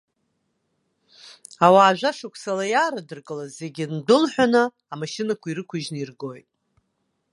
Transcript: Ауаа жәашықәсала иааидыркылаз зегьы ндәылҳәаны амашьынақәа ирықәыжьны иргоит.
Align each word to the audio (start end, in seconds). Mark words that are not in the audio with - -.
Ауаа 1.65 1.97
жәашықәсала 1.99 2.65
иааидыркылаз 2.73 3.51
зегьы 3.59 3.85
ндәылҳәаны 3.95 4.63
амашьынақәа 4.93 5.47
ирықәыжьны 5.49 5.97
иргоит. 5.99 6.47